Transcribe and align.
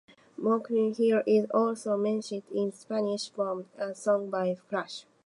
Mockingbird 0.35 0.97
Hill 0.97 1.21
is 1.27 1.45
also 1.53 1.95
mentioned 1.95 2.41
in 2.51 2.71
Spanish 2.71 3.29
Bombs, 3.29 3.67
a 3.77 3.93
song 3.93 4.31
by 4.31 4.55
The 4.55 4.61
Clash. 4.61 5.05